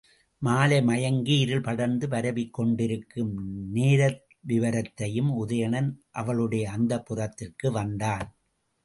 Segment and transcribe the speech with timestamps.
[0.41, 3.33] மாலை மயங்கி இருள் படர்ந்து பரவிக் கொண்டிருக்கும்
[3.75, 5.91] நேரத்விவரத்தையும், உதயணன்
[6.11, 8.27] அவளுடைய அந்தப்புரத்திற்கு வந்தான்.